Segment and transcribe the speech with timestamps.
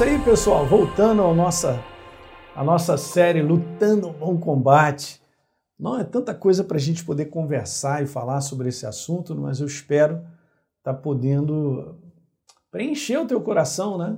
[0.00, 0.66] isso aí, pessoal.
[0.66, 1.78] Voltando à nossa,
[2.56, 5.20] à nossa série Lutando um Bom Combate.
[5.78, 9.60] Não é tanta coisa para a gente poder conversar e falar sobre esse assunto, mas
[9.60, 10.14] eu espero
[10.78, 11.96] estar tá podendo
[12.70, 14.16] preencher o teu coração, né?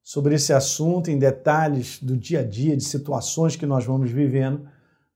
[0.00, 4.68] Sobre esse assunto, em detalhes do dia a dia, de situações que nós vamos vivendo,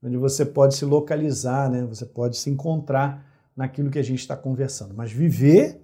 [0.03, 1.85] onde você pode se localizar, né?
[1.85, 3.25] Você pode se encontrar
[3.57, 4.93] naquilo que a gente está conversando.
[4.93, 5.84] Mas viver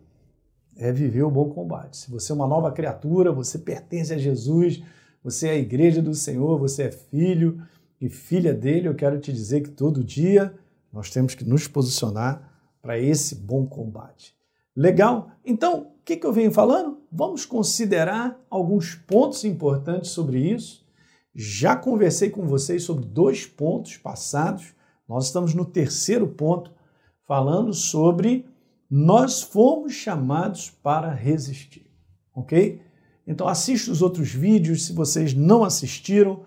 [0.77, 1.97] é viver o bom combate.
[1.97, 4.83] Se você é uma nova criatura, você pertence a Jesus,
[5.23, 7.63] você é a igreja do Senhor, você é filho
[8.01, 10.55] e filha dele, eu quero te dizer que todo dia
[10.93, 14.35] nós temos que nos posicionar para esse bom combate.
[14.75, 15.31] Legal?
[15.45, 16.99] Então, o que, que eu venho falando?
[17.13, 20.87] Vamos considerar alguns pontos importantes sobre isso.
[21.35, 24.75] Já conversei com vocês sobre dois pontos passados.
[25.09, 26.73] Nós estamos no terceiro ponto,
[27.27, 28.47] falando sobre
[28.91, 31.87] nós fomos chamados para resistir,
[32.35, 32.83] ok?
[33.25, 36.43] Então assista os outros vídeos se vocês não assistiram,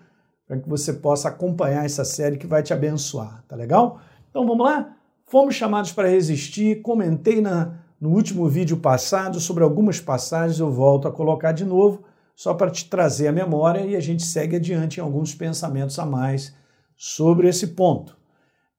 [0.46, 3.98] para que você possa acompanhar essa série que vai te abençoar, tá legal?
[4.28, 4.94] Então vamos lá?
[5.24, 11.08] Fomos chamados para resistir, comentei na, no último vídeo passado sobre algumas passagens, eu volto
[11.08, 12.04] a colocar de novo,
[12.36, 16.04] só para te trazer a memória e a gente segue adiante em alguns pensamentos a
[16.04, 16.54] mais
[16.94, 18.18] sobre esse ponto.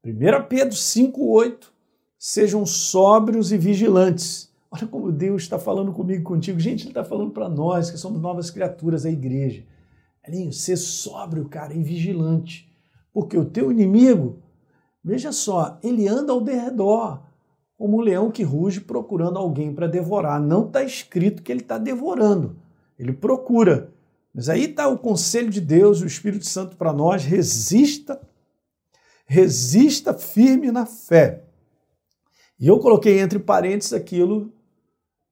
[0.06, 1.75] 1 Pedro 5,8
[2.18, 4.52] sejam sóbrios e vigilantes.
[4.72, 6.60] Olha como Deus está falando comigo contigo.
[6.60, 9.64] Gente, Ele está falando para nós que somos novas criaturas, a igreja.
[10.28, 12.70] Elinho, ser sóbrio, cara, e vigilante.
[13.14, 14.40] Porque o teu inimigo,
[15.04, 17.22] veja só, ele anda ao derredor,
[17.78, 20.42] como um leão que ruge procurando alguém para devorar.
[20.42, 22.58] Não está escrito que ele está devorando,
[22.98, 23.94] ele procura.
[24.34, 28.20] Mas aí está o conselho de Deus, o Espírito Santo para nós: resista,
[29.26, 31.44] resista firme na fé.
[32.58, 34.54] E eu coloquei entre parênteses aquilo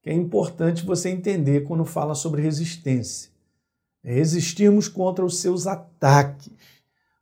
[0.02, 3.31] que é importante você entender quando fala sobre resistência.
[4.03, 6.51] É resistirmos contra os seus ataques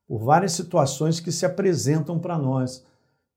[0.07, 2.83] por várias situações que se apresentam para nós.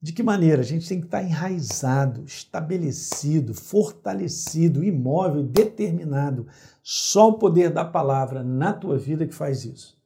[0.01, 0.63] De que maneira?
[0.63, 6.47] A gente tem que estar enraizado, estabelecido, fortalecido, imóvel, determinado.
[6.83, 9.99] Só o poder da palavra na tua vida que faz isso.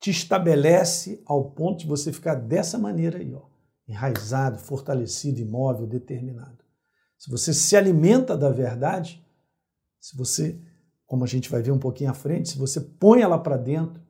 [0.00, 3.51] Te estabelece ao ponto de você ficar dessa maneira aí, ó
[3.92, 6.64] enraizado, fortalecido, imóvel, determinado.
[7.18, 9.24] Se você se alimenta da verdade,
[10.00, 10.58] se você,
[11.06, 14.02] como a gente vai ver um pouquinho à frente, se você põe ela para dentro,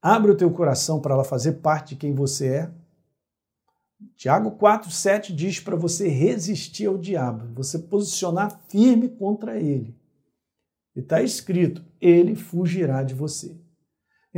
[0.00, 2.70] abre o teu coração para ela fazer parte de quem você é.
[4.14, 9.98] Tiago 4, 7 diz para você resistir ao diabo, você posicionar firme contra ele.
[10.94, 13.56] E está escrito: ele fugirá de você.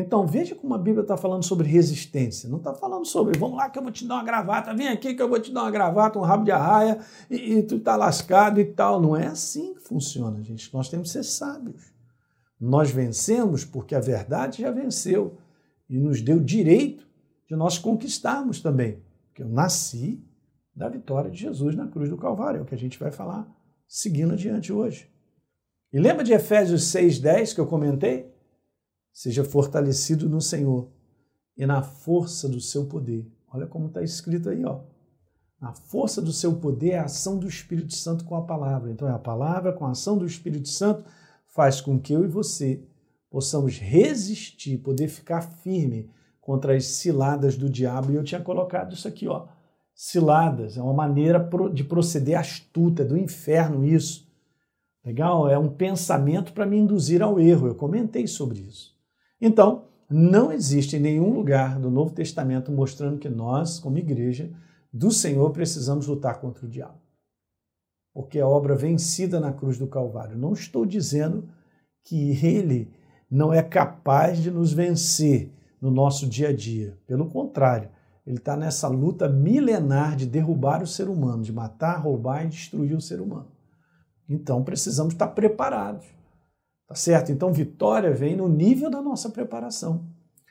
[0.01, 2.49] Então veja como a Bíblia está falando sobre resistência.
[2.49, 5.13] Não está falando sobre vamos lá que eu vou te dar uma gravata, vem aqui
[5.13, 7.97] que eu vou te dar uma gravata, um rabo de arraia e, e tu está
[7.97, 9.01] lascado e tal.
[9.01, 10.73] Não é assim que funciona, gente.
[10.73, 11.93] Nós temos que ser sábios.
[12.61, 15.37] Nós vencemos porque a verdade já venceu
[15.91, 17.05] e nos deu direito
[17.49, 19.03] de nós conquistarmos também.
[19.27, 20.25] Porque eu nasci
[20.77, 23.49] da vitória de Jesus na cruz do Calvário, é o que a gente vai falar
[23.89, 25.11] seguindo adiante hoje.
[25.93, 28.38] E lembra de Efésios 6,10 que eu comentei?
[29.19, 30.93] Seja fortalecido no Senhor
[31.57, 33.29] e na força do seu poder.
[33.53, 34.83] Olha como está escrito aí, ó.
[35.61, 38.93] A força do seu poder é a ação do Espírito Santo com a palavra.
[38.93, 41.03] Então, é a palavra com a ação do Espírito Santo
[41.49, 42.81] faz com que eu e você
[43.29, 46.09] possamos resistir, poder ficar firme
[46.41, 48.13] contra as ciladas do diabo.
[48.13, 49.49] E eu tinha colocado isso aqui, ó.
[49.97, 51.41] Ciladas é uma maneira
[51.75, 54.29] de proceder astuta, é do inferno isso.
[55.05, 55.49] Legal?
[55.49, 57.67] É um pensamento para me induzir ao erro.
[57.67, 58.97] Eu comentei sobre isso.
[59.41, 64.51] Então, não existe nenhum lugar do Novo Testamento mostrando que nós, como igreja
[64.93, 66.99] do Senhor, precisamos lutar contra o diabo.
[68.15, 70.37] Porque a obra vencida na cruz do Calvário.
[70.37, 71.49] Não estou dizendo
[72.05, 72.91] que ele
[73.31, 76.99] não é capaz de nos vencer no nosso dia a dia.
[77.07, 77.91] Pelo contrário,
[78.27, 82.95] ele está nessa luta milenar de derrubar o ser humano, de matar, roubar e destruir
[82.95, 83.51] o ser humano.
[84.29, 86.07] Então precisamos estar preparados.
[86.89, 87.31] Tá certo?
[87.31, 90.07] Então, vitória vem no nível da nossa preparação.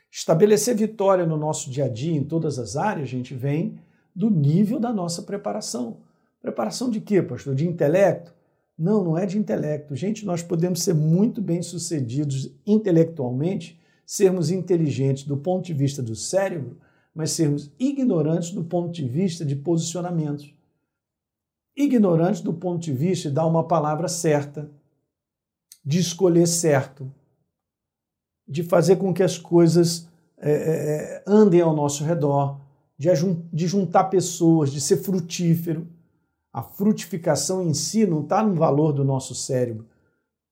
[0.08, 3.80] Estabelecer vitória no nosso dia a dia, em todas as áreas, gente, vem
[4.14, 5.98] do nível da nossa preparação.
[6.40, 7.56] Preparação de quê, pastor?
[7.56, 8.32] De intelecto?
[8.78, 9.96] Não, não é de intelecto.
[9.96, 16.78] Gente, nós podemos ser muito bem-sucedidos intelectualmente, sermos inteligentes do ponto de vista do cérebro,
[17.12, 20.54] mas sermos ignorantes do ponto de vista de posicionamentos.
[21.76, 24.70] Ignorantes do ponto de vista de dar uma palavra certa,
[25.88, 27.10] de escolher certo,
[28.46, 30.06] de fazer com que as coisas
[30.36, 32.60] é, é, é andem ao nosso redor,
[32.98, 33.08] de,
[33.50, 35.88] de juntar pessoas, de ser frutífero.
[36.52, 39.86] A frutificação em si não está no valor do nosso cérebro,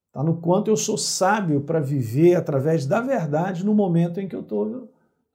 [0.06, 4.34] Está no quanto eu sou sábio para viver através da verdade no momento em que
[4.34, 4.88] eu estou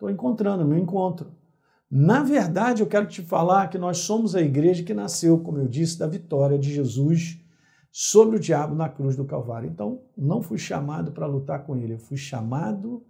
[0.09, 1.27] encontrando, meu encontro.
[1.91, 5.67] Na verdade, eu quero te falar que nós somos a igreja que nasceu, como eu
[5.67, 7.39] disse, da vitória de Jesus
[7.91, 9.69] sobre o diabo na cruz do Calvário.
[9.69, 13.05] Então, não fui chamado para lutar com ele, eu fui chamado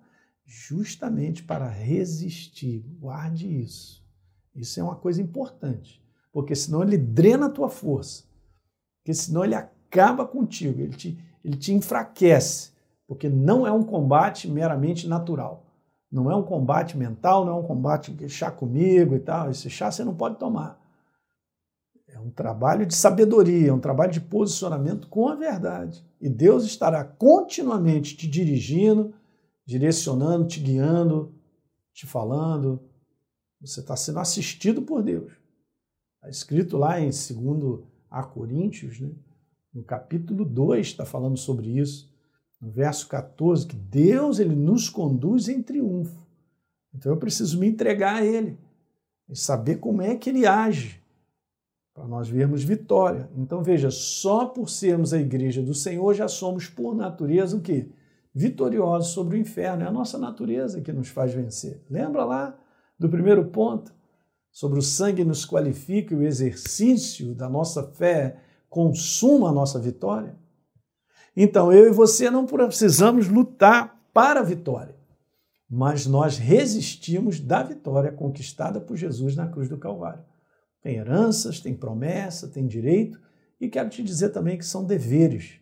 [0.46, 2.86] justamente para resistir.
[3.00, 4.04] Guarde isso.
[4.56, 8.26] Isso é uma coisa importante, porque senão ele drena a tua força,
[9.00, 12.72] porque senão ele acaba contigo, ele te, ele te enfraquece,
[13.08, 15.68] porque não é um combate meramente natural.
[16.12, 19.50] Não é um combate mental, não é um combate chá comigo e tal.
[19.50, 20.81] Esse chá você não pode tomar.
[22.14, 26.06] É um trabalho de sabedoria, é um trabalho de posicionamento com a verdade.
[26.20, 29.14] E Deus estará continuamente te dirigindo,
[29.66, 31.34] direcionando, te guiando,
[31.94, 32.82] te falando.
[33.62, 35.32] Você está sendo assistido por Deus.
[36.16, 37.80] Está escrito lá em 2
[38.10, 39.10] a Coríntios, né?
[39.74, 42.12] no capítulo 2, está falando sobre isso,
[42.60, 46.22] no verso 14, que Deus ele nos conduz em triunfo.
[46.94, 48.60] Então eu preciso me entregar a Ele
[49.30, 51.01] e saber como é que Ele age
[51.94, 53.30] para nós vermos vitória.
[53.36, 57.90] Então veja, só por sermos a igreja do Senhor já somos por natureza o quê?
[58.34, 59.84] Vitoriosos sobre o inferno.
[59.84, 61.84] É a nossa natureza que nos faz vencer.
[61.90, 62.58] Lembra lá
[62.98, 63.94] do primeiro ponto?
[64.52, 68.40] Sobre o sangue nos qualifica e o exercício da nossa fé
[68.70, 70.36] consuma a nossa vitória?
[71.36, 74.96] Então, eu e você não precisamos lutar para a vitória,
[75.70, 80.24] mas nós resistimos da vitória conquistada por Jesus na cruz do Calvário.
[80.82, 83.20] Tem heranças, tem promessa, tem direito,
[83.60, 85.60] e quero te dizer também que são deveres.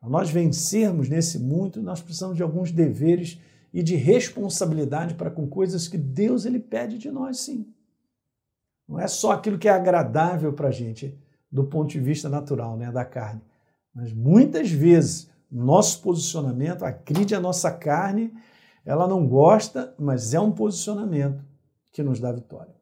[0.00, 3.38] Para nós vencermos nesse mundo, nós precisamos de alguns deveres
[3.72, 7.66] e de responsabilidade para com coisas que Deus ele pede de nós, sim.
[8.88, 11.18] Não é só aquilo que é agradável para a gente,
[11.50, 13.42] do ponto de vista natural, né, da carne.
[13.94, 18.32] Mas muitas vezes, nosso posicionamento agride a nossa carne,
[18.84, 21.44] ela não gosta, mas é um posicionamento
[21.92, 22.74] que nos dá vitória.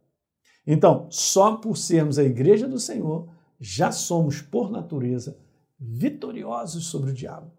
[0.66, 3.28] Então, só por sermos a igreja do Senhor,
[3.60, 5.36] já somos, por natureza,
[5.78, 7.50] vitoriosos sobre o diabo.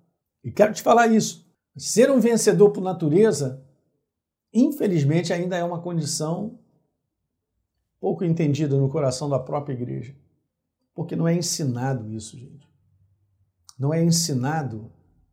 [0.43, 1.45] E quero te falar isso.
[1.75, 3.63] Ser um vencedor por natureza,
[4.53, 6.59] infelizmente, ainda é uma condição
[7.99, 10.13] pouco entendida no coração da própria igreja.
[10.93, 12.67] Porque não é ensinado isso, gente.
[13.79, 14.91] Não é ensinado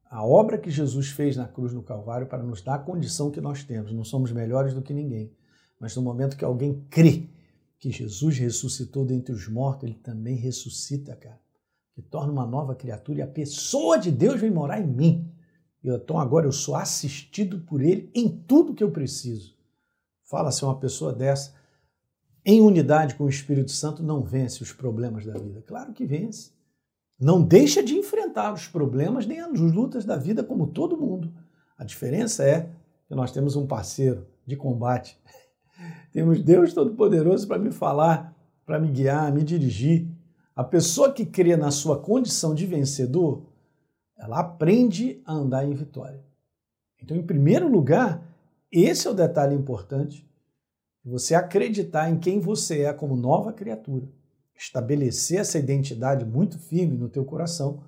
[0.08, 3.40] a obra que Jesus fez na cruz no Calvário para nos dar a condição que
[3.40, 3.92] nós temos.
[3.92, 5.32] Não somos melhores do que ninguém.
[5.78, 7.28] Mas no momento que alguém crê
[7.80, 11.40] que Jesus ressuscitou dentre os mortos, ele também ressuscita, cara.
[11.94, 15.32] Que torna uma nova criatura e a pessoa de Deus vem morar em mim.
[15.82, 19.56] Então agora eu sou assistido por ele em tudo que eu preciso.
[20.24, 21.54] Fala-se uma pessoa dessa,
[22.44, 25.62] em unidade com o Espírito Santo, não vence os problemas da vida.
[25.62, 26.52] Claro que vence.
[27.18, 31.32] Não deixa de enfrentar os problemas nem as lutas da vida como todo mundo.
[31.76, 32.70] A diferença é
[33.08, 35.18] que nós temos um parceiro de combate.
[36.12, 38.34] Temos Deus Todo-Poderoso para me falar,
[38.66, 40.08] para me guiar, me dirigir.
[40.54, 43.46] A pessoa que crê na sua condição de vencedor,
[44.16, 46.22] ela aprende a andar em vitória.
[47.02, 48.22] Então, em primeiro lugar,
[48.70, 50.28] esse é o detalhe importante.
[51.04, 54.06] Você acreditar em quem você é como nova criatura
[54.60, 57.82] estabelecer essa identidade muito firme no teu coração,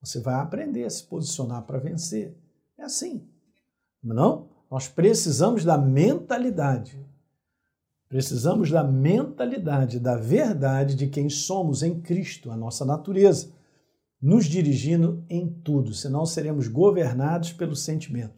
[0.00, 2.36] você vai aprender a se posicionar para vencer.
[2.76, 3.26] É assim.
[4.02, 4.50] Não?
[4.70, 7.02] Nós precisamos da mentalidade.
[8.08, 13.52] Precisamos da mentalidade, da verdade de quem somos em Cristo, a nossa natureza,
[14.20, 18.34] nos dirigindo em tudo, senão seremos governados pelo sentimento.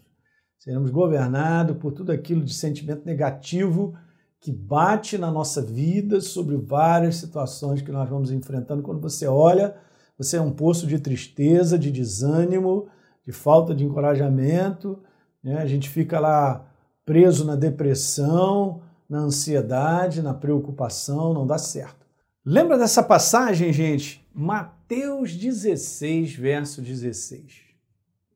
[0.58, 3.94] Seremos governados por tudo aquilo de sentimento negativo
[4.40, 8.82] que bate na nossa vida sobre várias situações que nós vamos enfrentando.
[8.82, 9.76] Quando você olha,
[10.18, 12.88] você é um poço de tristeza, de desânimo,
[13.24, 14.98] de falta de encorajamento.
[15.42, 15.58] Né?
[15.58, 16.66] A gente fica lá
[17.06, 22.06] preso na depressão, na ansiedade, na preocupação, não dá certo.
[22.42, 24.26] Lembra dessa passagem, gente?
[24.32, 27.68] Mateus 16, verso 16.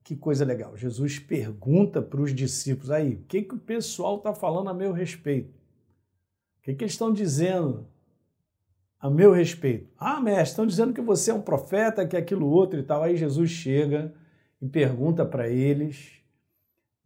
[0.02, 0.76] Que coisa legal.
[0.76, 4.92] Jesus pergunta para os discípulos aí, o que, que o pessoal está falando a meu
[4.92, 5.64] respeito?
[6.64, 7.86] que, que eles estão dizendo
[8.98, 9.90] a meu respeito?
[9.98, 13.02] Ah, mestre, estão dizendo que você é um profeta, que é aquilo outro e tal.
[13.02, 14.14] Aí Jesus chega
[14.60, 16.12] e pergunta para eles: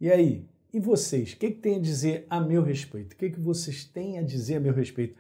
[0.01, 1.33] e aí, e vocês?
[1.33, 3.13] O que, que tem a dizer a meu respeito?
[3.13, 5.17] O que, que vocês têm a dizer a meu respeito?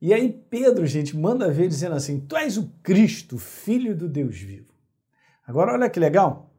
[0.00, 4.36] E aí Pedro, gente, manda ver dizendo assim: Tu és o Cristo, filho do Deus
[4.38, 4.72] vivo.
[5.46, 6.50] Agora olha que legal.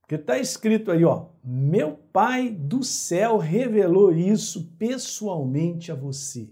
[0.00, 6.48] Porque está escrito aí, ó, meu Pai do céu revelou isso pessoalmente a você.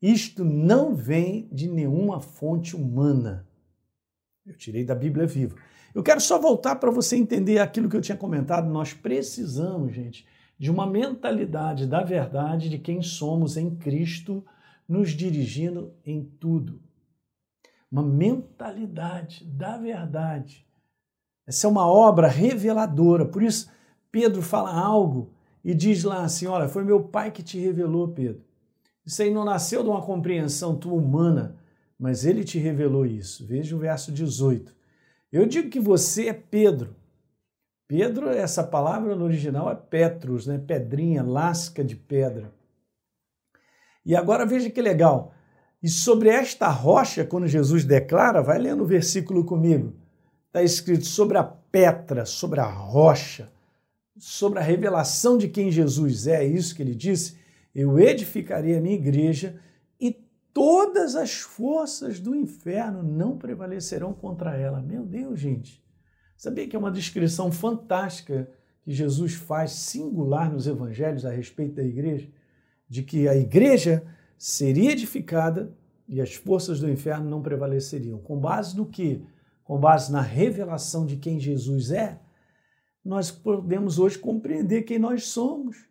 [0.00, 3.48] Isto não vem de nenhuma fonte humana.
[4.44, 5.56] Eu tirei da Bíblia viva.
[5.94, 8.68] Eu quero só voltar para você entender aquilo que eu tinha comentado.
[8.68, 10.26] Nós precisamos, gente,
[10.58, 14.44] de uma mentalidade da verdade de quem somos em Cristo,
[14.88, 16.80] nos dirigindo em tudo.
[17.90, 20.66] Uma mentalidade da verdade.
[21.46, 23.24] Essa é uma obra reveladora.
[23.24, 23.70] Por isso,
[24.10, 25.30] Pedro fala algo
[25.64, 28.42] e diz lá assim: Olha, foi meu pai que te revelou, Pedro.
[29.06, 31.56] Isso aí não nasceu de uma compreensão tua humana,
[31.96, 33.46] mas ele te revelou isso.
[33.46, 34.74] Veja o verso 18.
[35.34, 36.94] Eu digo que você é Pedro.
[37.88, 40.62] Pedro, essa palavra no original é Petrus, né?
[40.64, 42.54] Pedrinha, lasca de pedra.
[44.06, 45.34] E agora veja que legal.
[45.82, 49.92] E sobre esta rocha, quando Jesus declara, vai lendo o versículo comigo.
[50.46, 53.50] Está escrito sobre a Petra, sobre a rocha,
[54.16, 57.36] sobre a revelação de quem Jesus é, é isso que ele disse.
[57.74, 59.60] Eu edificarei a minha igreja
[60.54, 64.80] todas as forças do inferno não prevalecerão contra ela.
[64.80, 65.84] Meu Deus, gente.
[66.36, 68.48] Sabia que é uma descrição fantástica
[68.82, 72.30] que Jesus faz singular nos evangelhos a respeito da igreja?
[72.88, 74.06] De que a igreja
[74.38, 78.18] seria edificada e as forças do inferno não prevaleceriam.
[78.18, 79.26] Com base no que?
[79.64, 82.20] Com base na revelação de quem Jesus é,
[83.04, 85.88] nós podemos hoje compreender quem nós somos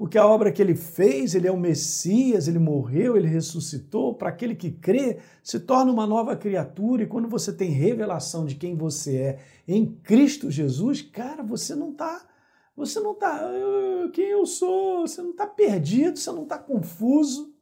[0.00, 4.14] porque a obra que ele fez, ele é o Messias, ele morreu, ele ressuscitou.
[4.14, 7.02] Para aquele que crê, se torna uma nova criatura.
[7.02, 9.38] E quando você tem revelação de quem você é
[9.68, 12.26] em Cristo Jesus, cara, você não está,
[12.74, 15.06] você não está, ah, quem eu sou?
[15.06, 17.54] Você não está perdido, você não está confuso.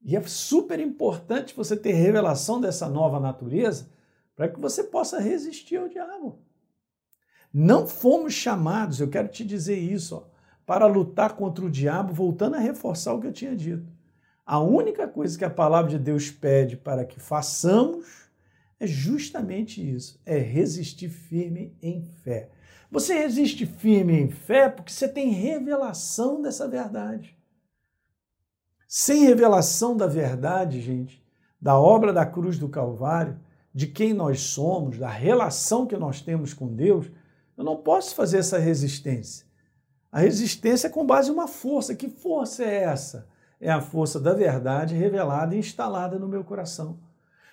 [0.00, 3.90] E é super importante você ter revelação dessa nova natureza
[4.36, 6.38] para que você possa resistir ao diabo.
[7.52, 10.33] Não fomos chamados, eu quero te dizer isso, ó,
[10.66, 13.86] para lutar contra o diabo, voltando a reforçar o que eu tinha dito.
[14.46, 18.28] A única coisa que a palavra de Deus pede para que façamos
[18.78, 22.50] é justamente isso: é resistir firme em fé.
[22.90, 27.36] Você resiste firme em fé porque você tem revelação dessa verdade.
[28.86, 31.24] Sem revelação da verdade, gente,
[31.60, 33.40] da obra da cruz do Calvário,
[33.74, 37.10] de quem nós somos, da relação que nós temos com Deus,
[37.56, 39.44] eu não posso fazer essa resistência.
[40.14, 41.92] A resistência é com base em uma força.
[41.92, 43.26] Que força é essa?
[43.60, 47.00] É a força da verdade revelada e instalada no meu coração.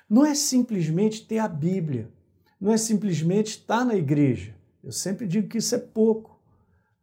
[0.07, 2.07] Não é simplesmente ter a Bíblia,
[2.59, 4.53] não é simplesmente estar na igreja.
[4.83, 6.39] Eu sempre digo que isso é pouco,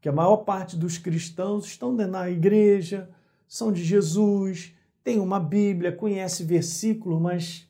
[0.00, 3.10] que a maior parte dos cristãos estão na igreja,
[3.48, 4.72] são de Jesus,
[5.02, 7.66] tem uma Bíblia, conhece versículo, mas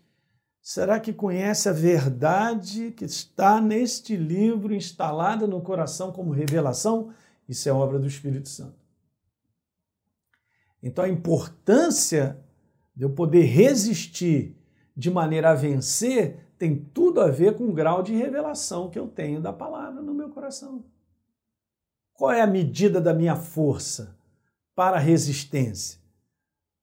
[0.61, 7.15] será que conhece a verdade que está neste livro instalada no coração como revelação?
[7.49, 8.79] Isso é obra do Espírito Santo.
[10.83, 12.39] Então a importância
[12.95, 14.57] de eu poder resistir
[14.95, 19.07] de maneira a vencer tem tudo a ver com o grau de revelação que eu
[19.07, 20.85] tenho da palavra no meu coração.
[22.13, 24.17] Qual é a medida da minha força
[24.75, 26.01] para a resistência?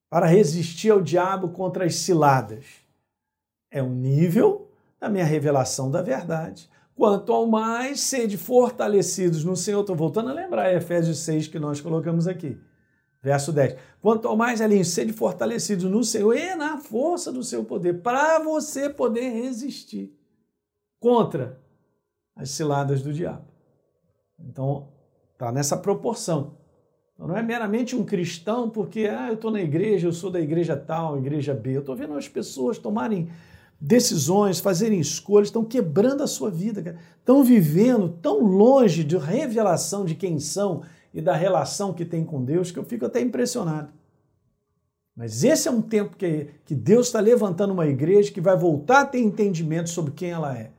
[0.09, 2.65] Para resistir ao diabo contra as ciladas?
[3.69, 9.81] É o nível da minha revelação da verdade Quanto ao mais, sede fortalecidos no Senhor.
[9.81, 12.57] Estou voltando a lembrar Efésios 6 que nós colocamos aqui.
[13.21, 13.75] Verso 10.
[14.01, 18.39] Quanto ao mais, ali, sede fortalecidos no Senhor e na força do seu poder, para
[18.39, 20.15] você poder resistir
[20.99, 21.59] contra
[22.33, 23.45] as ciladas do diabo.
[24.39, 24.87] Então,
[25.33, 26.57] está nessa proporção.
[27.13, 30.39] Então, não é meramente um cristão porque ah, eu estou na igreja, eu sou da
[30.39, 31.75] igreja tal, igreja B.
[31.75, 33.29] Eu estou vendo as pessoas tomarem
[33.79, 40.15] decisões, fazerem escolhas, estão quebrando a sua vida, estão vivendo tão longe de revelação de
[40.15, 43.91] quem são e da relação que tem com Deus que eu fico até impressionado.
[45.15, 49.01] Mas esse é um tempo que, que Deus está levantando uma igreja que vai voltar
[49.01, 50.71] a ter entendimento sobre quem ela é,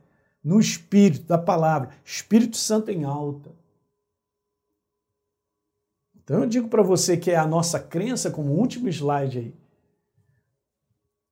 [0.43, 3.49] no Espírito, da palavra, Espírito Santo em alta.
[6.23, 9.53] Então eu digo para você que é a nossa crença, como último slide aí,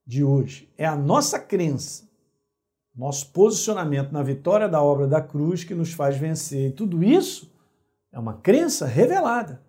[0.06, 0.72] de hoje.
[0.78, 2.04] É a nossa crença,
[2.96, 6.70] nosso posicionamento na vitória da obra da cruz que nos faz vencer.
[6.70, 7.52] E tudo isso
[8.12, 9.62] é uma crença revelada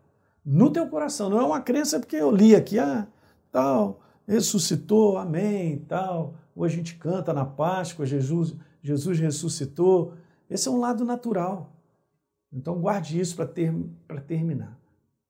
[0.45, 1.31] no teu coração.
[1.31, 3.09] Não é uma crença porque eu li aqui, ah,
[3.51, 6.35] tal, ressuscitou, amém, tal.
[6.55, 10.15] Hoje a gente canta na Páscoa, Jesus, Jesus ressuscitou.
[10.49, 11.73] Esse é um lado natural.
[12.53, 13.75] Então guarde isso para ter,
[14.27, 14.79] terminar.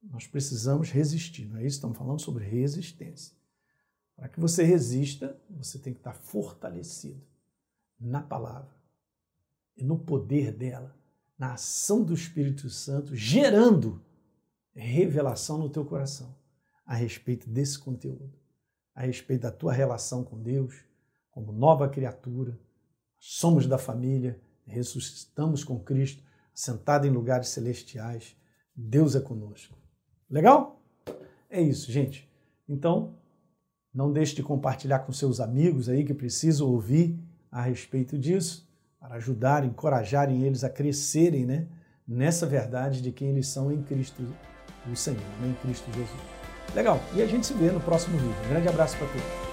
[0.02, 1.76] Nós precisamos resistir, não é isso?
[1.76, 3.35] Estamos falando sobre resistência.
[4.16, 7.22] Para que você resista, você tem que estar fortalecido
[8.00, 8.74] na palavra
[9.76, 10.96] e no poder dela,
[11.38, 14.02] na ação do Espírito Santo, gerando
[14.74, 16.34] revelação no teu coração
[16.84, 18.32] a respeito desse conteúdo,
[18.94, 20.74] a respeito da tua relação com Deus,
[21.30, 22.58] como nova criatura.
[23.18, 26.22] Somos da família, ressuscitamos com Cristo,
[26.54, 28.34] sentado em lugares celestiais.
[28.74, 29.76] Deus é conosco.
[30.30, 30.80] Legal?
[31.50, 32.30] É isso, gente.
[32.68, 33.18] Então,
[33.96, 37.18] não deixe de compartilhar com seus amigos aí que precisam ouvir
[37.50, 38.68] a respeito disso,
[39.00, 41.66] para ajudar, encorajarem eles a crescerem né,
[42.06, 44.22] nessa verdade de quem eles são em Cristo,
[44.92, 46.20] o Senhor, né, em Cristo Jesus.
[46.74, 48.36] Legal, e a gente se vê no próximo vídeo.
[48.44, 49.45] Um grande abraço para todos.